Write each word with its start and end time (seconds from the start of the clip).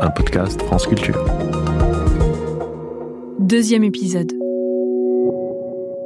un 0.00 0.10
podcast 0.10 0.62
France 0.62 0.86
Culture. 0.86 1.24
Deuxième 3.38 3.82
épisode. 3.82 4.32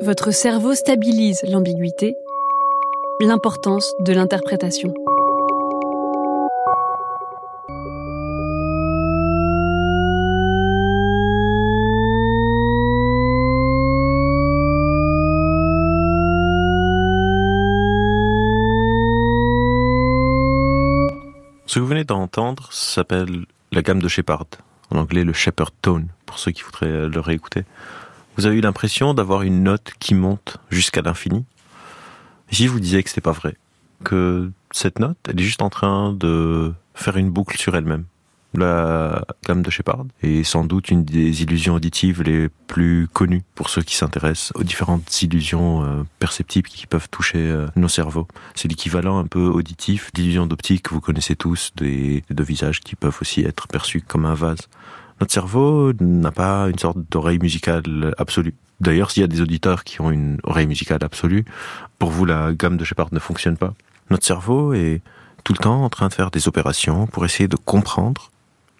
Votre 0.01 0.31
cerveau 0.31 0.75
stabilise 0.75 1.43
l'ambiguïté, 1.49 2.15
l'importance 3.21 3.95
de 4.01 4.13
l'interprétation. 4.13 4.95
Ce 21.67 21.75
que 21.77 21.81
vous 21.81 21.87
venez 21.87 22.05
d'entendre 22.05 22.69
s'appelle 22.71 23.47
la 23.73 23.83
gamme 23.83 24.01
de 24.01 24.09
Shepard, 24.09 24.47
en 24.91 24.99
anglais 24.99 25.25
le 25.25 25.33
Shepherd 25.33 25.73
Tone, 25.81 26.09
pour 26.27 26.39
ceux 26.39 26.53
qui 26.53 26.63
voudraient 26.63 27.09
le 27.09 27.21
réécouter. 27.21 27.65
Vous 28.37 28.47
avez 28.47 28.57
eu 28.57 28.61
l'impression 28.61 29.15
d'avoir 29.15 29.43
une 29.43 29.63
note 29.63 29.93
qui 29.99 30.15
monte 30.15 30.59
jusqu'à 30.71 31.03
l'infini? 31.03 31.45
J'y 32.51 32.67
vous 32.67 32.81
disais 32.81 33.03
que 33.03 33.09
c'était 33.09 33.23
pas 33.23 33.33
vrai, 33.33 33.57
que 34.05 34.51
cette 34.71 34.99
note, 34.99 35.17
elle 35.29 35.41
est 35.41 35.45
juste 35.45 35.63
en 35.63 35.71
train 35.71 36.13
de 36.13 36.73
faire 36.95 37.17
une 37.17 37.31
boucle 37.31 37.57
sur 37.57 37.75
elle-même 37.75 38.05
la 38.55 39.25
gamme 39.47 39.63
de 39.63 39.71
Shepard 39.71 40.05
est 40.23 40.45
sans 40.45 40.65
doute 40.65 40.91
une 40.91 41.05
des 41.05 41.43
illusions 41.43 41.75
auditives 41.75 42.23
les 42.23 42.49
plus 42.67 43.09
connues 43.13 43.43
pour 43.55 43.71
ceux 43.71 43.83
qui 43.83 43.97
s'intéressent 43.97 44.53
aux 44.55 44.63
différentes 44.63 45.23
illusions 45.23 45.85
euh, 45.85 46.03
perceptibles 46.19 46.69
qui 46.69 46.87
peuvent 46.87 47.09
toucher 47.11 47.39
euh, 47.39 47.67
nos 47.77 47.89
cerveaux. 47.89 48.29
C'est 48.55 48.69
l'équivalent 48.69 49.19
un 49.19 49.27
peu 49.27 49.47
auditif 49.47 50.13
d'illusions 50.13 50.47
d'optique 50.47 50.83
que 50.83 50.95
vous 50.95 51.01
connaissez 51.01 51.35
tous, 51.35 51.73
des, 51.77 52.25
deux 52.31 52.45
visages 52.45 52.81
qui 52.81 52.95
peuvent 52.95 53.17
aussi 53.21 53.43
être 53.43 53.69
perçus 53.69 54.03
comme 54.03 54.27
un 54.27 54.35
vase. 54.35 54.69
Notre 55.21 55.33
cerveau 55.33 55.93
n'a 56.01 56.33
pas 56.33 56.69
une 56.69 56.79
sorte 56.79 56.99
d'oreille 57.11 57.39
musicale 57.39 58.15
absolue. 58.19 58.55
D'ailleurs, 58.81 59.11
s'il 59.11 59.21
y 59.23 59.25
a 59.25 59.29
des 59.29 59.41
auditeurs 59.41 59.85
qui 59.85 60.01
ont 60.01 60.11
une 60.11 60.39
oreille 60.43 60.67
musicale 60.67 60.99
absolue, 61.03 61.45
pour 61.99 62.11
vous, 62.11 62.25
la 62.25 62.53
gamme 62.53 62.77
de 62.77 62.85
Shepard 62.85 63.09
ne 63.13 63.21
fonctionne 63.21 63.57
pas. 63.57 63.73
Notre 64.11 64.27
cerveau 64.27 64.75
est 64.75 65.01
tout 65.45 65.53
le 65.53 65.59
temps 65.59 65.85
en 65.85 65.89
train 65.89 66.09
de 66.09 66.13
faire 66.13 66.31
des 66.31 66.49
opérations 66.49 67.07
pour 67.07 67.25
essayer 67.25 67.49
de 67.49 67.57
comprendre 67.57 68.31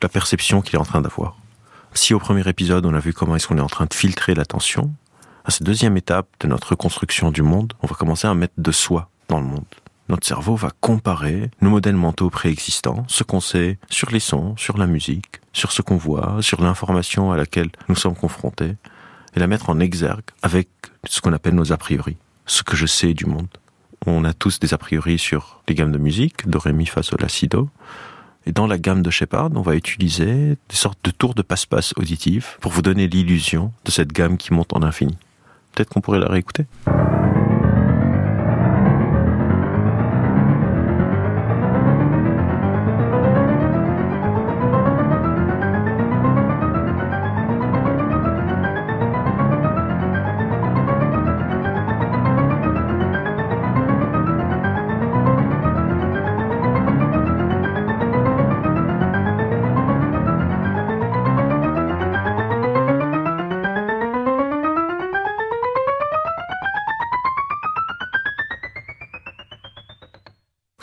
la 0.03 0.09
perception 0.09 0.61
qu'il 0.61 0.77
est 0.77 0.81
en 0.81 0.85
train 0.85 1.01
d'avoir. 1.01 1.37
Si 1.95 2.15
au 2.15 2.19
premier 2.19 2.47
épisode, 2.49 2.87
on 2.87 2.95
a 2.95 3.01
vu 3.01 3.13
comment 3.13 3.37
est-ce 3.37 3.47
qu'on 3.47 3.59
est 3.59 3.63
en 3.63 3.67
train 3.67 3.87
de 3.87 3.95
filtrer 3.95 4.35
l'attention, 4.35 4.95
à 5.45 5.51
cette 5.51 5.65
deuxième 5.65 5.97
étape 5.97 6.29
de 6.41 6.47
notre 6.47 6.75
construction 6.75 7.31
du 7.31 7.43
monde, 7.43 7.73
on 7.83 7.87
va 7.87 7.95
commencer 7.95 8.29
à 8.29 8.35
mettre 8.35 8.55
de 8.59 8.73
soi 8.73 9.11
dans 9.29 9.41
le 9.41 9.47
monde. 9.47 9.65
Notre 10.09 10.27
cerveau 10.27 10.57
va 10.57 10.71
comparer 10.81 11.51
nos 11.61 11.71
modèles 11.71 11.97
mentaux 11.97 12.31
préexistants, 12.31 13.05
ce 13.09 13.25
qu'on 13.25 13.41
sait 13.41 13.79
sur 13.89 14.11
les 14.11 14.21
sons, 14.21 14.57
sur 14.57 14.79
la 14.79 14.87
musique, 14.87 15.41
sur 15.53 15.73
ce 15.73 15.83
qu'on 15.83 15.97
voit, 15.97 16.39
sur 16.41 16.63
l'information 16.63 17.33
à 17.33 17.37
laquelle 17.37 17.71
nous 17.89 17.97
sommes 17.97 18.15
confrontés, 18.15 18.77
et 19.35 19.41
la 19.41 19.47
mettre 19.47 19.71
en 19.71 19.81
exergue 19.81 20.25
avec 20.43 20.69
ce 21.09 21.21
qu'on 21.21 21.33
appelle 21.33 21.55
nos 21.55 21.73
a 21.73 21.77
priori, 21.77 22.17
ce 22.47 22.63
que 22.63 22.77
je 22.77 22.87
sais 22.87 23.15
du 23.15 23.27
monde. 23.27 23.49
On 24.07 24.25
a 24.25 24.33
tous 24.33 24.61
des 24.61 24.75
a 24.75 24.79
priori 24.79 25.19
sur 25.19 25.63
les 25.69 25.75
gammes 25.75 25.93
de 25.93 25.99
musique, 25.99 26.49
do, 26.49 26.59
ré, 26.59 26.73
mi, 26.73 26.87
fa, 26.87 27.03
sol, 27.03 27.19
la, 27.21 27.29
si, 27.29 27.49
do. 27.49 27.69
Et 28.47 28.53
dans 28.53 28.67
la 28.67 28.79
gamme 28.79 29.03
de 29.03 29.11
Shepard, 29.11 29.51
on 29.55 29.63
va 29.63 29.77
utiliser 29.77 30.57
des 30.69 30.77
sortes 30.77 30.99
de 31.05 31.11
tours 31.11 31.35
de 31.35 31.43
passe-passe 31.43 31.93
auditifs 31.97 32.59
pour 32.61 32.73
vous 32.73 32.83
donner 32.83 33.07
l'illusion 33.07 33.73
de 33.85 33.91
cette 33.91 34.13
gamme 34.13 34.37
qui 34.37 34.53
monte 34.53 34.73
en 34.73 34.83
infini. 34.83 35.17
Peut-être 35.73 35.91
qu'on 35.91 36.01
pourrait 36.01 36.19
la 36.19 36.29
réécouter. 36.29 36.67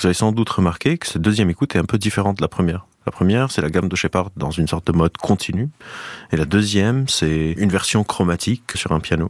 Avez 0.10 0.16
sans 0.16 0.32
doute 0.32 0.50
remarqué 0.50 0.98
que 0.98 1.06
cette 1.06 1.22
deuxième 1.22 1.52
écoute 1.52 1.76
est 1.76 1.80
un 1.80 1.86
peu 1.86 2.00
différente 2.00 2.38
de 2.38 2.42
la 2.42 2.48
première. 2.48 2.88
La 3.06 3.12
première, 3.12 3.52
c'est 3.52 3.62
la 3.62 3.70
gamme 3.70 3.88
de 3.88 3.96
Shepard 3.96 4.32
dans 4.36 4.50
une 4.50 4.68
sorte 4.68 4.88
de 4.88 4.92
mode 4.92 5.16
continu. 5.18 5.70
Et 6.32 6.38
la 6.38 6.46
deuxième, 6.46 7.08
c'est 7.08 7.52
une 7.58 7.70
version 7.70 8.04
chromatique 8.04 8.72
sur 8.74 8.92
un 8.92 9.00
piano. 9.00 9.30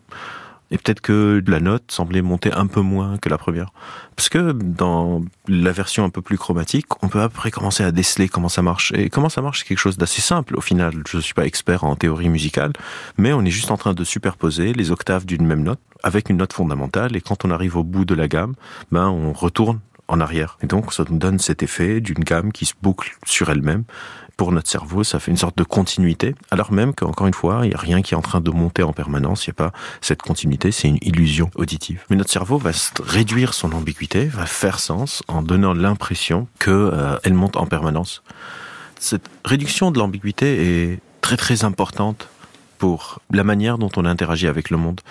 Et 0.71 0.77
peut-être 0.77 1.01
que 1.01 1.43
la 1.47 1.59
note 1.59 1.91
semblait 1.91 2.21
monter 2.21 2.53
un 2.53 2.67
peu 2.67 2.79
moins 2.79 3.17
que 3.17 3.27
la 3.27 3.37
première. 3.37 3.71
Parce 4.15 4.29
que 4.29 4.53
dans 4.53 5.21
la 5.49 5.71
version 5.73 6.05
un 6.05 6.09
peu 6.09 6.21
plus 6.21 6.37
chromatique, 6.37 6.85
on 7.03 7.09
peut 7.09 7.21
après 7.21 7.51
commencer 7.51 7.83
à 7.83 7.91
déceler 7.91 8.29
comment 8.29 8.49
ça 8.49 8.61
marche. 8.61 8.93
Et 8.95 9.09
comment 9.09 9.29
ça 9.29 9.41
marche, 9.41 9.59
c'est 9.59 9.65
quelque 9.65 9.79
chose 9.79 9.97
d'assez 9.97 10.21
simple 10.21 10.55
au 10.55 10.61
final. 10.61 10.93
Je 11.09 11.17
ne 11.17 11.21
suis 11.21 11.33
pas 11.33 11.45
expert 11.45 11.83
en 11.83 11.97
théorie 11.97 12.29
musicale, 12.29 12.71
mais 13.17 13.33
on 13.33 13.43
est 13.43 13.51
juste 13.51 13.71
en 13.71 13.77
train 13.77 13.93
de 13.93 14.03
superposer 14.05 14.71
les 14.71 14.91
octaves 14.91 15.25
d'une 15.25 15.45
même 15.45 15.63
note 15.63 15.79
avec 16.03 16.29
une 16.29 16.37
note 16.37 16.53
fondamentale. 16.53 17.17
Et 17.17 17.21
quand 17.21 17.43
on 17.43 17.51
arrive 17.51 17.75
au 17.75 17.83
bout 17.83 18.05
de 18.05 18.15
la 18.15 18.29
gamme, 18.29 18.53
ben, 18.91 19.09
on 19.09 19.33
retourne 19.33 19.81
en 20.09 20.19
arrière. 20.19 20.57
Et 20.61 20.67
donc, 20.67 20.91
ça 20.93 21.05
nous 21.09 21.17
donne 21.17 21.39
cet 21.39 21.63
effet 21.63 22.01
d'une 22.01 22.23
gamme 22.23 22.51
qui 22.51 22.65
se 22.65 22.73
boucle 22.81 23.17
sur 23.25 23.49
elle-même. 23.49 23.83
Pour 24.35 24.51
notre 24.51 24.69
cerveau, 24.69 25.03
ça 25.03 25.19
fait 25.19 25.31
une 25.31 25.37
sorte 25.37 25.57
de 25.57 25.65
continuité, 25.65 26.33
alors 26.49 26.71
même 26.71 26.93
qu'encore 26.93 27.27
une 27.27 27.33
fois, 27.33 27.59
il 27.63 27.69
n'y 27.69 27.75
a 27.75 27.77
rien 27.77 28.01
qui 28.01 28.13
est 28.13 28.17
en 28.17 28.21
train 28.21 28.39
de 28.39 28.49
monter 28.51 28.83
en 28.83 28.93
permanence, 28.93 29.45
il 29.45 29.49
n'y 29.49 29.55
a 29.55 29.69
pas 29.69 29.73
cette 29.99 30.21
continuité, 30.21 30.71
c'est 30.71 30.87
une 30.87 30.97
illusion 31.01 31.51
auditive. 31.55 32.05
Mais 32.09 32.15
notre 32.15 32.31
cerveau 32.31 32.57
va 32.57 32.71
réduire 33.03 33.53
son 33.53 33.73
ambiguïté, 33.73 34.27
va 34.27 34.45
faire 34.45 34.79
sens 34.79 35.23
en 35.27 35.41
donnant 35.41 35.73
l'impression 35.73 36.47
qu'elle 36.57 36.71
euh, 36.73 37.33
monte 37.33 37.57
en 37.57 37.65
permanence. 37.65 38.23
Cette 38.97 39.29
réduction 39.43 39.91
de 39.91 39.99
l'ambiguïté 39.99 40.93
est 40.93 40.99
très 41.19 41.35
très 41.35 41.65
importante 41.65 42.29
pour 42.79 43.19
la 43.31 43.43
manière 43.43 43.77
dont 43.77 43.91
on 43.97 44.05
interagit 44.05 44.47
avec 44.47 44.71
le 44.71 44.77
monde. 44.77 45.01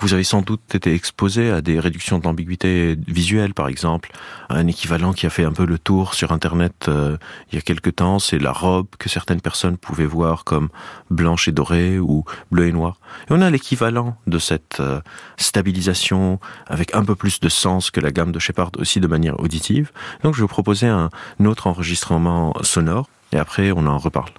Vous 0.00 0.14
avez 0.14 0.24
sans 0.24 0.40
doute 0.40 0.74
été 0.74 0.94
exposé 0.94 1.50
à 1.50 1.60
des 1.60 1.78
réductions 1.78 2.18
de 2.18 2.24
l'ambiguïté 2.24 2.96
visuelle, 3.06 3.54
par 3.54 3.68
exemple. 3.68 4.10
Un 4.48 4.66
équivalent 4.66 5.12
qui 5.12 5.26
a 5.26 5.30
fait 5.30 5.44
un 5.44 5.52
peu 5.52 5.66
le 5.66 5.78
tour 5.78 6.14
sur 6.14 6.32
Internet 6.32 6.86
euh, 6.88 7.16
il 7.52 7.56
y 7.56 7.58
a 7.58 7.60
quelque 7.60 7.90
temps, 7.90 8.18
c'est 8.18 8.38
la 8.38 8.52
robe 8.52 8.86
que 8.98 9.08
certaines 9.08 9.40
personnes 9.40 9.76
pouvaient 9.76 10.06
voir 10.06 10.44
comme 10.44 10.68
blanche 11.10 11.48
et 11.48 11.52
dorée 11.52 11.98
ou 11.98 12.24
bleu 12.50 12.66
et 12.66 12.72
noir. 12.72 12.98
Et 13.28 13.32
on 13.32 13.42
a 13.42 13.50
l'équivalent 13.50 14.16
de 14.26 14.38
cette 14.38 14.80
euh, 14.80 15.00
stabilisation 15.36 16.40
avec 16.66 16.94
un 16.94 17.04
peu 17.04 17.14
plus 17.14 17.40
de 17.40 17.48
sens 17.48 17.90
que 17.90 18.00
la 18.00 18.10
gamme 18.10 18.32
de 18.32 18.38
Shepard 18.38 18.70
aussi 18.78 19.00
de 19.00 19.06
manière 19.06 19.38
auditive. 19.38 19.92
Donc 20.22 20.34
je 20.34 20.38
vais 20.38 20.42
vous 20.42 20.48
proposer 20.48 20.86
un 20.86 21.10
autre 21.44 21.66
enregistrement 21.66 22.54
sonore 22.62 23.08
et 23.32 23.36
après 23.38 23.70
on 23.72 23.86
en 23.86 23.98
reparle. 23.98 24.32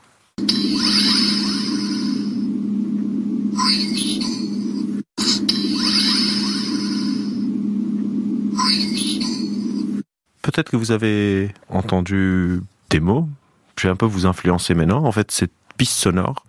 Peut-être 10.52 10.72
que 10.72 10.78
vous 10.78 10.92
avez 10.92 11.54
entendu 11.70 12.62
des 12.90 13.00
mots. 13.00 13.30
Je 13.78 13.88
vais 13.88 13.92
un 13.92 13.96
peu 13.96 14.08
vous 14.08 14.26
influencer 14.26 14.74
maintenant. 14.74 15.06
En 15.06 15.12
fait, 15.12 15.30
cette 15.30 15.52
piste 15.78 16.00
sonore, 16.00 16.44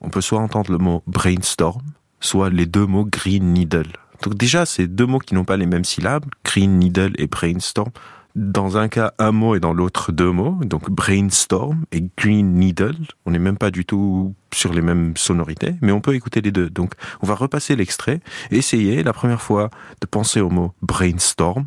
on 0.00 0.10
peut 0.10 0.20
soit 0.20 0.38
entendre 0.38 0.70
le 0.70 0.78
mot 0.78 1.02
brainstorm, 1.08 1.82
soit 2.20 2.50
les 2.50 2.66
deux 2.66 2.86
mots 2.86 3.04
green 3.04 3.52
needle. 3.52 3.90
Donc 4.22 4.36
déjà, 4.36 4.64
c'est 4.64 4.86
deux 4.86 5.06
mots 5.06 5.18
qui 5.18 5.34
n'ont 5.34 5.44
pas 5.44 5.56
les 5.56 5.66
mêmes 5.66 5.84
syllabes, 5.84 6.24
green 6.44 6.78
needle 6.78 7.14
et 7.18 7.26
brainstorm. 7.26 7.90
Dans 8.36 8.76
un 8.76 8.86
cas, 8.86 9.12
un 9.18 9.32
mot 9.32 9.56
et 9.56 9.60
dans 9.60 9.72
l'autre, 9.72 10.12
deux 10.12 10.30
mots. 10.30 10.60
Donc 10.62 10.88
brainstorm 10.88 11.84
et 11.90 12.04
green 12.16 12.54
needle. 12.54 12.94
On 13.26 13.32
n'est 13.32 13.40
même 13.40 13.58
pas 13.58 13.72
du 13.72 13.84
tout 13.84 14.36
sur 14.54 14.72
les 14.72 14.82
mêmes 14.82 15.16
sonorités, 15.16 15.74
mais 15.80 15.90
on 15.90 16.00
peut 16.00 16.14
écouter 16.14 16.42
les 16.42 16.52
deux. 16.52 16.70
Donc 16.70 16.92
on 17.22 17.26
va 17.26 17.34
repasser 17.34 17.74
l'extrait 17.74 18.20
essayer 18.52 19.02
la 19.02 19.12
première 19.12 19.42
fois 19.42 19.68
de 20.00 20.06
penser 20.06 20.40
au 20.40 20.48
mot 20.48 20.74
brainstorm 20.80 21.66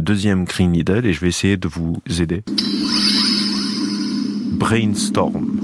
deuxième 0.00 0.44
Green 0.44 0.72
Needle 0.72 1.06
et 1.06 1.12
je 1.12 1.20
vais 1.20 1.28
essayer 1.28 1.56
de 1.56 1.68
vous 1.68 1.96
aider. 2.20 2.42
Brainstorm. 4.52 5.60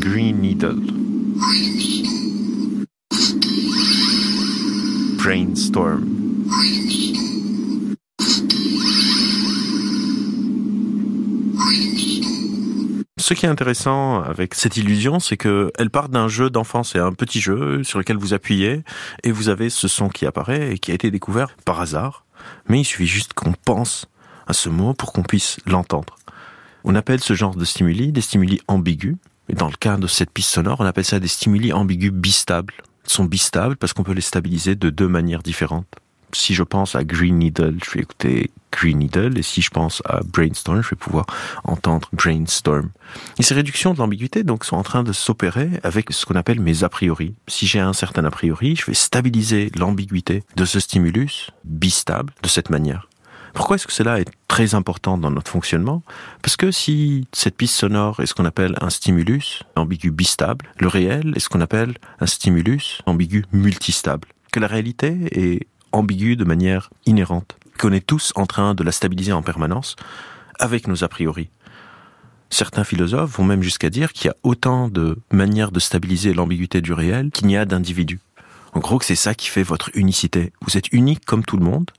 Green 0.00 0.40
Needle. 0.40 0.82
Brainstorm. 5.18 6.04
Ce 13.22 13.34
qui 13.34 13.46
est 13.46 13.48
intéressant 13.48 14.20
avec 14.20 14.52
cette 14.56 14.76
illusion, 14.76 15.20
c'est 15.20 15.36
qu'elle 15.36 15.90
part 15.92 16.08
d'un 16.08 16.26
jeu 16.26 16.50
d'enfant. 16.50 16.82
C'est 16.82 16.98
un 16.98 17.12
petit 17.12 17.40
jeu 17.40 17.84
sur 17.84 18.00
lequel 18.00 18.16
vous 18.16 18.34
appuyez 18.34 18.82
et 19.22 19.30
vous 19.30 19.48
avez 19.48 19.70
ce 19.70 19.86
son 19.86 20.08
qui 20.08 20.26
apparaît 20.26 20.72
et 20.72 20.78
qui 20.80 20.90
a 20.90 20.94
été 20.94 21.08
découvert 21.12 21.54
par 21.64 21.80
hasard. 21.80 22.24
Mais 22.68 22.80
il 22.80 22.84
suffit 22.84 23.06
juste 23.06 23.32
qu'on 23.32 23.52
pense 23.64 24.06
à 24.48 24.52
ce 24.52 24.68
mot 24.68 24.92
pour 24.92 25.12
qu'on 25.12 25.22
puisse 25.22 25.58
l'entendre. 25.66 26.16
On 26.82 26.96
appelle 26.96 27.20
ce 27.20 27.34
genre 27.34 27.54
de 27.54 27.64
stimuli 27.64 28.10
des 28.10 28.22
stimuli 28.22 28.60
ambigus. 28.66 29.14
Et 29.48 29.54
dans 29.54 29.68
le 29.68 29.76
cas 29.78 29.98
de 29.98 30.08
cette 30.08 30.32
piste 30.32 30.50
sonore, 30.50 30.80
on 30.80 30.84
appelle 30.84 31.04
ça 31.04 31.20
des 31.20 31.28
stimuli 31.28 31.72
ambigus 31.72 32.10
bistables. 32.10 32.74
Ils 33.06 33.12
sont 33.12 33.24
bistables 33.24 33.76
parce 33.76 33.92
qu'on 33.92 34.02
peut 34.02 34.14
les 34.14 34.20
stabiliser 34.20 34.74
de 34.74 34.90
deux 34.90 35.08
manières 35.08 35.44
différentes 35.44 35.86
si 36.34 36.54
je 36.54 36.62
pense 36.62 36.94
à 36.94 37.04
Green 37.04 37.38
Needle, 37.38 37.76
je 37.84 37.90
vais 37.92 38.00
écouter 38.00 38.50
Green 38.72 38.98
Needle, 38.98 39.38
et 39.38 39.42
si 39.42 39.62
je 39.62 39.70
pense 39.70 40.02
à 40.06 40.20
Brainstorm, 40.24 40.82
je 40.82 40.90
vais 40.90 40.96
pouvoir 40.96 41.26
entendre 41.64 42.08
Brainstorm. 42.12 42.90
Et 43.38 43.42
ces 43.42 43.54
réductions 43.54 43.92
de 43.94 43.98
l'ambiguïté 43.98 44.42
donc 44.42 44.64
sont 44.64 44.76
en 44.76 44.82
train 44.82 45.02
de 45.02 45.12
s'opérer 45.12 45.70
avec 45.82 46.12
ce 46.12 46.26
qu'on 46.26 46.34
appelle 46.34 46.60
mes 46.60 46.82
a 46.82 46.88
priori. 46.88 47.34
Si 47.46 47.66
j'ai 47.66 47.80
un 47.80 47.92
certain 47.92 48.24
a 48.24 48.30
priori, 48.30 48.74
je 48.74 48.86
vais 48.86 48.94
stabiliser 48.94 49.70
l'ambiguïté 49.76 50.42
de 50.56 50.64
ce 50.64 50.80
stimulus 50.80 51.50
bistable 51.64 52.32
de 52.42 52.48
cette 52.48 52.70
manière. 52.70 53.08
Pourquoi 53.54 53.76
est-ce 53.76 53.86
que 53.86 53.92
cela 53.92 54.18
est 54.18 54.30
très 54.48 54.74
important 54.74 55.18
dans 55.18 55.30
notre 55.30 55.50
fonctionnement? 55.50 56.02
Parce 56.40 56.56
que 56.56 56.70
si 56.70 57.26
cette 57.32 57.56
piste 57.56 57.74
sonore 57.74 58.20
est 58.20 58.26
ce 58.26 58.34
qu'on 58.34 58.46
appelle 58.46 58.76
un 58.80 58.88
stimulus 58.88 59.62
ambigu 59.76 60.10
bistable, 60.10 60.66
le 60.78 60.88
réel 60.88 61.34
est 61.36 61.40
ce 61.40 61.50
qu'on 61.50 61.60
appelle 61.60 61.94
un 62.20 62.26
stimulus 62.26 63.02
ambigu 63.04 63.44
multistable. 63.52 64.28
Que 64.52 64.60
la 64.60 64.66
réalité 64.66 65.16
est 65.32 65.66
ambiguë 65.92 66.36
de 66.36 66.44
manière 66.44 66.90
inhérente, 67.04 67.56
qu'on 67.78 67.92
est 67.92 68.06
tous 68.06 68.32
en 68.36 68.46
train 68.46 68.74
de 68.74 68.82
la 68.82 68.92
stabiliser 68.92 69.32
en 69.32 69.42
permanence 69.42 69.96
avec 70.58 70.86
nos 70.88 71.04
a 71.04 71.08
priori. 71.08 71.50
Certains 72.50 72.84
philosophes 72.84 73.36
vont 73.36 73.44
même 73.44 73.62
jusqu'à 73.62 73.88
dire 73.88 74.12
qu'il 74.12 74.26
y 74.26 74.30
a 74.30 74.36
autant 74.42 74.88
de 74.88 75.18
manières 75.30 75.72
de 75.72 75.80
stabiliser 75.80 76.34
l'ambiguïté 76.34 76.80
du 76.80 76.92
réel 76.92 77.30
qu'il 77.30 77.46
n'y 77.46 77.56
a 77.56 77.64
d'individus. 77.64 78.20
En 78.74 78.80
gros, 78.80 78.98
que 78.98 79.04
c'est 79.04 79.14
ça 79.14 79.34
qui 79.34 79.48
fait 79.48 79.62
votre 79.62 79.90
unicité. 79.94 80.52
Vous 80.60 80.76
êtes 80.76 80.92
unique 80.92 81.24
comme 81.24 81.44
tout 81.44 81.56
le 81.56 81.64
monde, 81.64 81.90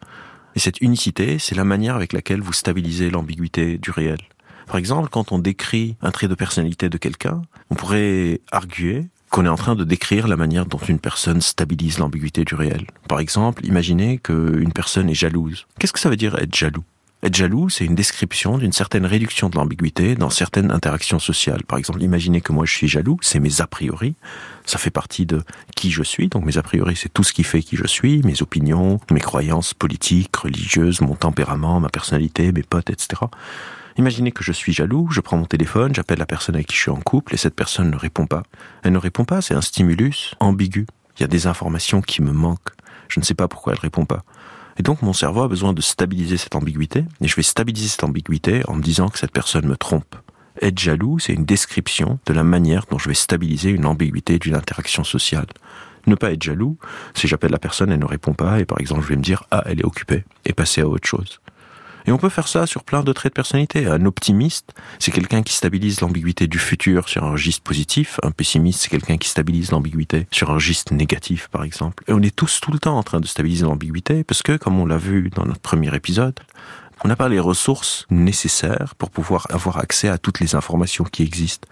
et 0.56 0.60
cette 0.60 0.82
unicité, 0.82 1.40
c'est 1.40 1.56
la 1.56 1.64
manière 1.64 1.96
avec 1.96 2.14
laquelle 2.14 2.42
vous 2.42 2.54
stabilisez 2.54 3.10
l'ambiguïté 3.10 3.78
du 3.78 3.90
réel. 3.90 4.20
Par 4.68 4.78
exemple, 4.78 5.10
quand 5.10 5.32
on 5.32 5.40
décrit 5.40 5.98
un 6.02 6.12
trait 6.12 6.28
de 6.28 6.36
personnalité 6.36 6.90
de 6.90 6.98
quelqu'un, 6.98 7.42
on 7.70 7.76
pourrait 7.76 8.42
arguer 8.52 9.08
qu'on 9.34 9.48
est 9.48 9.50
en 9.50 9.56
train 9.56 9.74
de 9.74 9.84
décrire 9.84 10.28
la 10.28 10.38
manière 10.38 10.68
dont 10.68 10.78
une 10.78 11.00
personne 11.00 11.42
stabilise 11.42 11.98
l'ambiguïté 11.98 12.46
du 12.46 12.54
réel. 12.54 12.86
Par 13.10 13.20
exemple, 13.20 13.66
imaginez 13.66 14.20
qu'une 14.20 14.72
personne 14.72 15.10
est 15.10 15.16
jalouse. 15.16 15.66
Qu'est-ce 15.80 15.92
que 15.92 16.00
ça 16.00 16.12
veut 16.12 16.16
dire 16.16 16.36
être 16.36 16.54
jaloux? 16.54 16.84
Être 17.24 17.34
jaloux, 17.36 17.68
c'est 17.68 17.84
une 17.84 17.96
description 17.96 18.60
d'une 18.60 18.74
certaine 18.74 19.08
réduction 19.08 19.50
de 19.50 19.56
l'ambiguïté 19.56 20.14
dans 20.14 20.30
certaines 20.30 20.70
interactions 20.70 21.18
sociales. 21.18 21.64
Par 21.64 21.80
exemple, 21.80 22.04
imaginez 22.04 22.42
que 22.42 22.54
moi 22.54 22.66
je 22.66 22.74
suis 22.74 22.88
jaloux, 22.88 23.18
c'est 23.22 23.40
mes 23.40 23.60
a 23.60 23.66
priori, 23.66 24.14
ça 24.68 24.78
fait 24.78 24.92
partie 24.92 25.26
de 25.26 25.42
qui 25.76 25.90
je 25.90 26.04
suis, 26.04 26.28
donc 26.28 26.46
mes 26.46 26.60
a 26.60 26.62
priori 26.62 26.96
c'est 26.96 27.12
tout 27.12 27.24
ce 27.24 27.34
qui 27.34 27.44
fait 27.44 27.64
qui 27.64 27.76
je 27.76 27.88
suis, 27.88 28.22
mes 28.24 28.44
opinions, 28.44 29.00
mes 29.10 29.20
croyances 29.20 29.74
politiques, 29.74 30.36
religieuses, 30.36 31.02
mon 31.02 31.16
tempérament, 31.16 31.80
ma 31.80 31.90
personnalité, 31.90 32.52
mes 32.52 32.62
potes, 32.62 32.92
etc. 32.92 33.24
Imaginez 33.98 34.32
que 34.32 34.44
je 34.44 34.52
suis 34.52 34.74
jaloux, 34.74 35.08
je 35.12 35.22
prends 35.22 35.38
mon 35.38 35.46
téléphone, 35.46 35.94
j'appelle 35.94 36.18
la 36.18 36.26
personne 36.26 36.56
avec 36.56 36.68
qui 36.68 36.76
je 36.76 36.82
suis 36.82 36.92
en 36.92 37.00
couple 37.00 37.36
et 37.36 37.38
cette 37.38 37.56
personne 37.56 37.92
ne 37.92 37.96
répond 37.96 38.26
pas. 38.26 38.44
Elle 38.84 38.94
ne 38.94 38.98
répond 38.98 39.24
pas, 39.24 39.42
c'est 39.42 39.54
un 39.54 39.62
stimulus 39.62 40.34
ambigu. 40.40 40.88
Il 41.18 41.22
y 41.22 41.24
a 41.24 41.28
des 41.28 41.46
informations 41.46 42.02
qui 42.02 42.22
me 42.24 42.32
manquent. 42.32 42.72
Je 43.08 43.20
ne 43.20 43.26
sais 43.26 43.36
pas 43.36 43.48
pourquoi 43.48 43.74
elle 43.74 43.80
répond 43.80 44.06
pas. 44.06 44.24
Et 44.78 44.84
donc 44.84 45.04
mon 45.04 45.14
cerveau 45.14 45.44
a 45.44 45.48
besoin 45.48 45.74
de 45.74 45.82
stabiliser 45.82 46.38
cette 46.38 46.56
ambiguïté, 46.56 47.06
et 47.22 47.28
je 47.28 47.36
vais 47.36 47.44
stabiliser 47.44 47.88
cette 47.88 48.04
ambiguïté 48.04 48.64
en 48.68 48.76
me 48.76 48.82
disant 48.82 49.10
que 49.10 49.20
cette 49.20 49.32
personne 49.32 49.68
me 49.68 49.78
trompe. 49.78 50.16
Être 50.62 50.80
jaloux, 50.80 51.20
c'est 51.20 51.34
une 51.34 51.46
description 51.46 52.20
de 52.26 52.34
la 52.34 52.44
manière 52.44 52.86
dont 52.90 52.98
je 52.98 53.10
vais 53.10 53.16
stabiliser 53.16 53.70
une 53.70 53.86
ambiguïté 53.86 54.40
d'une 54.40 54.56
interaction 54.56 55.04
sociale. 55.04 55.48
Ne 56.08 56.16
pas 56.16 56.32
être 56.32 56.42
jaloux, 56.42 56.78
si 57.14 57.28
j'appelle 57.28 57.52
la 57.52 57.60
personne, 57.60 57.92
elle 57.92 58.00
ne 58.00 58.06
répond 58.06 58.34
pas, 58.34 58.60
et 58.60 58.66
par 58.66 58.80
exemple 58.80 59.04
je 59.04 59.10
vais 59.10 59.16
me 59.16 59.22
dire, 59.22 59.44
ah, 59.52 59.64
elle 59.68 59.80
est 59.80 59.86
occupée, 59.86 60.26
et 60.46 60.54
passer 60.54 60.82
à 60.82 60.88
autre 60.88 61.08
chose. 61.08 61.40
Et 62.06 62.12
on 62.12 62.18
peut 62.18 62.30
faire 62.30 62.48
ça 62.48 62.66
sur 62.66 62.84
plein 62.84 63.04
de 63.04 63.14
traits 63.14 63.32
de 63.32 63.36
personnalité. 63.36 63.88
Un 63.88 64.06
optimiste, 64.06 64.74
c'est 65.00 65.12
quelqu'un 65.12 65.44
qui 65.44 65.54
stabilise 65.54 66.02
l'ambiguïté 66.02 66.48
du 66.48 66.60
futur 66.60 67.10
sur 67.10 67.24
un 67.24 67.32
registre 67.32 67.64
positif. 67.64 68.20
Un 68.24 68.32
pessimiste, 68.32 68.82
c'est 68.82 68.90
quelqu'un 68.90 69.18
qui 69.18 69.30
stabilise 69.30 69.72
l'ambiguïté 69.72 70.28
sur 70.32 70.52
un 70.52 70.56
registre 70.56 70.94
négatif, 70.94 71.48
par 71.50 71.64
exemple. 71.64 72.04
Et 72.08 72.14
on 72.14 72.22
est 72.22 72.36
tous 72.36 72.60
tout 72.60 72.72
le 72.72 72.80
temps 72.80 72.98
en 72.98 73.04
train 73.04 73.20
de 73.20 73.28
stabiliser 73.28 73.66
l'ambiguïté 73.66 74.24
parce 74.24 74.42
que, 74.42 74.58
comme 74.58 74.80
on 74.80 74.86
l'a 74.86 74.98
vu 74.98 75.30
dans 75.36 75.46
notre 75.46 75.62
premier 75.62 75.96
épisode, 75.96 76.40
on 77.04 77.08
n'a 77.08 77.16
pas 77.16 77.30
les 77.30 77.40
ressources 77.40 78.06
nécessaires 78.10 78.96
pour 78.98 79.10
pouvoir 79.10 79.48
avoir 79.50 79.78
accès 79.78 80.08
à 80.08 80.18
toutes 80.18 80.40
les 80.40 80.56
informations 80.56 81.04
qui 81.04 81.24
existent. 81.24 81.68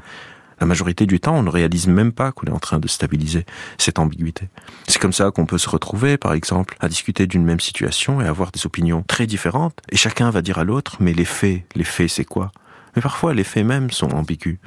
La 0.61 0.67
majorité 0.67 1.07
du 1.07 1.19
temps, 1.19 1.35
on 1.35 1.41
ne 1.41 1.49
réalise 1.49 1.87
même 1.87 2.11
pas 2.11 2.31
qu'on 2.31 2.45
est 2.45 2.51
en 2.51 2.59
train 2.59 2.77
de 2.77 2.87
stabiliser 2.87 3.47
cette 3.79 3.97
ambiguïté. 3.97 4.47
C'est 4.87 4.99
comme 4.99 5.11
ça 5.11 5.31
qu'on 5.31 5.47
peut 5.47 5.57
se 5.57 5.67
retrouver, 5.67 6.17
par 6.17 6.33
exemple, 6.33 6.77
à 6.79 6.87
discuter 6.87 7.25
d'une 7.25 7.43
même 7.43 7.59
situation 7.59 8.21
et 8.21 8.27
avoir 8.27 8.51
des 8.51 8.63
opinions 8.67 9.03
très 9.07 9.25
différentes, 9.25 9.79
et 9.91 9.97
chacun 9.97 10.29
va 10.29 10.43
dire 10.43 10.59
à 10.59 10.63
l'autre, 10.63 10.97
mais 10.99 11.13
les 11.13 11.25
faits, 11.25 11.63
les 11.73 11.83
faits 11.83 12.11
c'est 12.11 12.25
quoi? 12.25 12.51
Mais 12.95 13.01
parfois, 13.01 13.33
les 13.33 13.43
faits 13.43 13.65
même 13.65 13.89
sont 13.89 14.13
ambigus. 14.13 14.59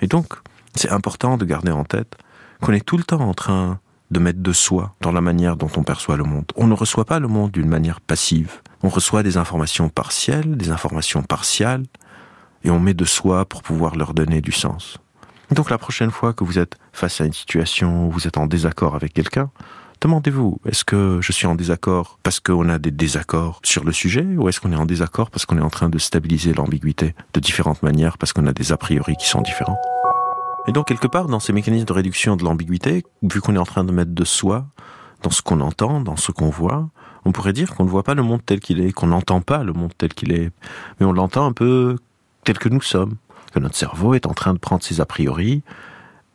Et 0.00 0.06
donc, 0.06 0.32
c'est 0.74 0.90
important 0.90 1.36
de 1.36 1.44
garder 1.44 1.72
en 1.72 1.84
tête 1.84 2.16
qu'on 2.62 2.72
est 2.72 2.84
tout 2.84 2.96
le 2.96 3.04
temps 3.04 3.20
en 3.20 3.34
train 3.34 3.80
de 4.10 4.20
mettre 4.20 4.40
de 4.40 4.52
soi 4.52 4.94
dans 5.02 5.12
la 5.12 5.20
manière 5.20 5.56
dont 5.56 5.70
on 5.76 5.82
perçoit 5.82 6.16
le 6.16 6.24
monde. 6.24 6.46
On 6.56 6.66
ne 6.66 6.74
reçoit 6.74 7.04
pas 7.04 7.18
le 7.18 7.28
monde 7.28 7.50
d'une 7.50 7.68
manière 7.68 8.00
passive. 8.00 8.62
On 8.82 8.88
reçoit 8.88 9.22
des 9.22 9.36
informations 9.36 9.90
partielles, 9.90 10.56
des 10.56 10.70
informations 10.70 11.22
partiales, 11.22 11.84
et 12.62 12.70
on 12.70 12.80
met 12.80 12.94
de 12.94 13.04
soi 13.04 13.44
pour 13.44 13.62
pouvoir 13.62 13.96
leur 13.96 14.14
donner 14.14 14.40
du 14.40 14.52
sens. 14.52 14.98
Donc 15.50 15.70
la 15.70 15.78
prochaine 15.78 16.10
fois 16.10 16.32
que 16.32 16.44
vous 16.44 16.58
êtes 16.58 16.76
face 16.92 17.20
à 17.20 17.24
une 17.24 17.32
situation 17.32 18.08
où 18.08 18.10
vous 18.10 18.26
êtes 18.26 18.38
en 18.38 18.46
désaccord 18.46 18.94
avec 18.94 19.12
quelqu'un, 19.12 19.50
demandez-vous, 20.00 20.58
est-ce 20.66 20.84
que 20.84 21.18
je 21.20 21.32
suis 21.32 21.46
en 21.46 21.54
désaccord 21.54 22.18
parce 22.22 22.40
qu'on 22.40 22.68
a 22.68 22.78
des 22.78 22.90
désaccords 22.90 23.60
sur 23.62 23.84
le 23.84 23.92
sujet 23.92 24.24
ou 24.24 24.48
est-ce 24.48 24.60
qu'on 24.60 24.72
est 24.72 24.76
en 24.76 24.86
désaccord 24.86 25.30
parce 25.30 25.46
qu'on 25.46 25.58
est 25.58 25.62
en 25.62 25.70
train 25.70 25.88
de 25.88 25.98
stabiliser 25.98 26.54
l'ambiguïté 26.54 27.14
de 27.34 27.40
différentes 27.40 27.82
manières 27.82 28.18
parce 28.18 28.32
qu'on 28.32 28.46
a 28.46 28.52
des 28.52 28.72
a 28.72 28.76
priori 28.76 29.16
qui 29.16 29.28
sont 29.28 29.42
différents? 29.42 29.78
Et 30.66 30.72
donc 30.72 30.88
quelque 30.88 31.06
part 31.06 31.26
dans 31.26 31.40
ces 31.40 31.52
mécanismes 31.52 31.86
de 31.86 31.92
réduction 31.92 32.36
de 32.36 32.44
l'ambiguïté, 32.44 33.04
vu 33.22 33.40
qu'on 33.40 33.54
est 33.54 33.58
en 33.58 33.66
train 33.66 33.84
de 33.84 33.92
mettre 33.92 34.12
de 34.12 34.24
soi 34.24 34.66
dans 35.22 35.30
ce 35.30 35.42
qu'on 35.42 35.60
entend, 35.60 36.00
dans 36.00 36.16
ce 36.16 36.32
qu'on 36.32 36.50
voit, 36.50 36.88
on 37.24 37.32
pourrait 37.32 37.52
dire 37.52 37.74
qu'on 37.74 37.84
ne 37.84 37.88
voit 37.88 38.02
pas 38.02 38.14
le 38.14 38.22
monde 38.22 38.40
tel 38.44 38.60
qu'il 38.60 38.80
est, 38.80 38.92
qu'on 38.92 39.08
n'entend 39.08 39.40
pas 39.40 39.62
le 39.62 39.72
monde 39.72 39.92
tel 39.96 40.12
qu'il 40.12 40.32
est, 40.32 40.50
mais 40.98 41.06
on 41.06 41.12
l'entend 41.12 41.46
un 41.46 41.52
peu 41.52 41.96
tel 42.44 42.58
que 42.58 42.68
nous 42.68 42.82
sommes 42.82 43.16
que 43.54 43.60
notre 43.60 43.76
cerveau 43.76 44.14
est 44.14 44.26
en 44.26 44.34
train 44.34 44.52
de 44.52 44.58
prendre 44.58 44.82
ses 44.82 45.00
a 45.00 45.06
priori 45.06 45.62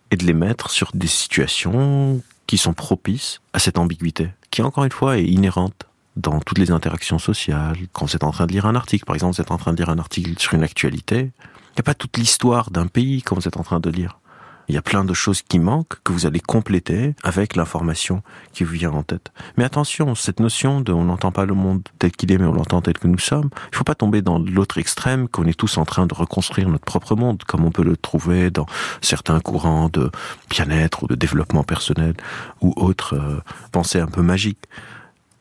et 0.10 0.16
de 0.16 0.26
les 0.26 0.34
mettre 0.34 0.72
sur 0.72 0.92
des 0.94 1.08
situations 1.08 2.22
qui 2.48 2.58
sont 2.58 2.74
propices 2.74 3.42
à 3.52 3.60
cette 3.60 3.78
ambiguïté, 3.78 4.30
qui 4.52 4.62
encore 4.62 4.86
une 4.86 4.92
fois 4.92 5.18
est 5.18 5.26
inhérente 5.26 5.86
dans 6.16 6.40
toutes 6.40 6.58
les 6.58 6.72
interactions 6.72 7.20
sociales. 7.20 7.78
Quand 7.92 8.06
vous 8.06 8.16
êtes 8.16 8.24
en 8.24 8.32
train 8.32 8.48
de 8.48 8.54
lire 8.54 8.66
un 8.66 8.76
article, 8.76 9.06
par 9.06 9.16
exemple, 9.16 9.36
vous 9.36 9.42
êtes 9.42 9.52
en 9.52 9.58
train 9.58 9.74
de 9.74 9.78
lire 9.78 9.90
un 9.90 10.00
article 10.00 10.32
sur 10.40 10.54
une 10.54 10.64
actualité, 10.64 11.20
il 11.20 11.76
n'y 11.76 11.82
a 11.82 11.84
pas 11.84 11.94
toute 11.94 12.18
l'histoire 12.18 12.72
d'un 12.72 12.88
pays 12.88 13.22
quand 13.22 13.36
vous 13.36 13.48
êtes 13.48 13.58
en 13.58 13.64
train 13.64 13.82
de 13.82 13.90
lire. 13.90 14.20
Il 14.70 14.76
y 14.76 14.78
a 14.78 14.84
plein 14.84 15.04
de 15.04 15.16
choses 15.16 15.42
qui 15.42 15.58
manquent 15.58 15.96
que 16.04 16.14
vous 16.14 16.28
allez 16.28 16.40
compléter 16.40 17.16
avec 17.24 17.56
l'information 17.56 18.22
qui 18.54 18.64
vous 18.64 18.74
vient 18.74 18.92
en 18.92 19.02
tête. 19.02 19.32
Mais 19.58 19.64
attention, 19.64 20.14
cette 20.14 20.40
notion 20.40 20.80
de 20.80 20.94
on 20.94 21.06
n'entend 21.06 21.32
pas 21.32 21.46
le 21.46 21.56
monde 21.56 21.82
tel 21.98 22.12
qu'il 22.12 22.32
est, 22.32 22.38
mais 22.38 22.46
on 22.46 22.54
l'entend 22.54 22.80
tel 22.80 22.96
que 22.96 23.08
nous 23.08 23.18
sommes, 23.18 23.50
il 23.52 23.72
ne 23.72 23.78
faut 23.78 23.84
pas 23.84 23.96
tomber 23.96 24.22
dans 24.22 24.38
l'autre 24.38 24.78
extrême 24.78 25.28
qu'on 25.28 25.46
est 25.46 25.58
tous 25.58 25.80
en 25.80 25.86
train 25.86 26.06
de 26.06 26.14
reconstruire 26.14 26.70
notre 26.70 26.86
propre 26.86 27.16
monde, 27.16 27.44
comme 27.46 27.66
on 27.66 27.72
peut 27.72 27.84
le 27.84 27.98
trouver 27.98 28.52
dans 28.52 28.68
certains 29.02 29.40
courants 29.40 29.90
de 29.90 30.12
bien-être 30.52 31.02
ou 31.02 31.08
de 31.08 31.16
développement 31.16 31.64
personnel 31.64 32.14
ou 32.62 32.72
autres 32.78 33.16
euh, 33.16 33.42
pensées 33.72 34.00
un 34.00 34.08
peu 34.08 34.22
magiques. 34.22 34.66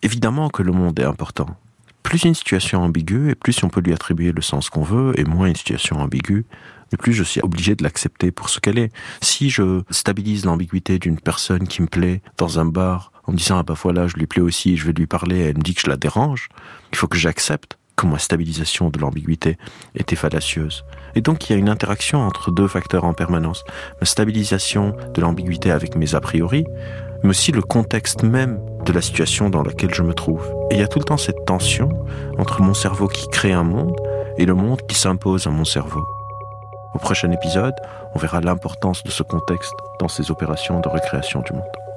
Évidemment 0.02 0.49
que 0.49 0.62
le 0.62 0.73
monde 0.73 0.99
est 0.99 1.04
important. 1.04 1.49
Plus 2.02 2.25
une 2.25 2.35
situation 2.35 2.82
ambiguë, 2.82 3.32
et 3.32 3.35
plus 3.35 3.62
on 3.62 3.68
peut 3.68 3.82
lui 3.82 3.92
attribuer 3.92 4.32
le 4.32 4.40
sens 4.40 4.70
qu'on 4.70 4.85
veut, 4.85 5.12
et 5.20 5.25
moins 5.25 5.49
une 5.49 5.56
situation 5.56 5.97
ambiguë, 5.97 6.47
et 6.92 6.97
plus 6.97 7.12
je 7.12 7.23
suis 7.23 7.40
obligé 7.40 7.75
de 7.75 7.83
l'accepter 7.83 8.30
pour 8.30 8.49
ce 8.49 8.61
qu'elle 8.61 8.78
est. 8.78 8.92
Si 9.21 9.50
je 9.50 9.83
stabilise 9.90 10.45
l'ambiguïté 10.45 10.99
d'une 10.99 11.18
personne 11.18 11.66
qui 11.66 11.83
me 11.83 11.87
plaît 11.87 12.23
dans 12.37 12.59
un 12.59 12.64
bar 12.64 13.12
en 13.26 13.33
me 13.33 13.37
disant 13.37 13.59
ah 13.59 13.62
bah 13.62 13.75
voilà 13.80 14.07
je 14.07 14.14
lui 14.14 14.26
plais 14.26 14.42
aussi, 14.42 14.76
je 14.76 14.87
vais 14.87 14.92
lui 14.92 15.07
parler, 15.07 15.38
elle 15.40 15.59
me 15.59 15.62
dit 15.62 15.75
que 15.75 15.83
je 15.83 15.90
la 15.90 15.97
dérange, 15.97 16.49
il 16.92 16.97
faut 16.97 17.09
que 17.09 17.18
j'accepte 17.18 17.78
que 17.99 18.07
ma 18.07 18.18
stabilisation 18.18 18.90
de 18.90 18.99
l'ambiguïté 19.00 19.59
était 19.97 20.16
fallacieuse. 20.16 20.85
Et 21.16 21.21
donc 21.21 21.49
il 21.49 21.52
y 21.52 21.57
a 21.57 21.59
une 21.59 21.68
interaction 21.68 22.21
entre 22.21 22.52
deux 22.52 22.68
facteurs 22.68 23.04
en 23.04 23.12
permanence. 23.12 23.64
Ma 24.00 24.07
stabilisation 24.07 24.95
de 25.14 25.21
l'ambiguïté 25.21 25.73
avec 25.73 25.97
mes 25.97 26.14
a 26.14 26.21
priori, 26.21 26.64
mais 27.23 27.30
aussi 27.30 27.50
le 27.50 27.61
contexte 27.61 28.23
même 28.23 28.61
de 28.85 28.92
la 28.92 29.02
situation 29.02 29.50
dans 29.50 29.62
laquelle 29.62 29.92
je 29.92 30.02
me 30.02 30.14
trouve. 30.14 30.47
Et 30.71 30.75
il 30.75 30.80
y 30.80 30.85
a 30.85 30.88
tout 30.88 31.00
le 31.00 31.04
temps 31.04 31.16
cette 31.16 31.45
tension 31.45 31.88
entre 32.38 32.62
mon 32.62 32.75
cerveau 32.75 33.09
qui 33.09 33.28
crée 33.28 33.52
un 33.52 33.64
monde 33.64 33.97
et 34.38 34.47
le 34.47 34.54
monde 34.54 34.80
qui 34.88 34.97
s'impose 34.97 35.49
à 35.49 35.50
mon 35.50 35.64
cerveau. 35.64 36.07
Au 36.95 36.99
prochain 36.99 37.30
épisode, 37.30 37.75
on 38.14 38.18
verra 38.18 38.40
l'importance 38.40 39.02
de 39.04 39.11
ce 39.11 39.23
contexte 39.23 39.75
dans 40.00 40.09
ces 40.09 40.30
opérations 40.30 40.80
de 40.80 40.88
recréation 40.88 41.42
du 41.42 41.52
monde. 41.52 41.88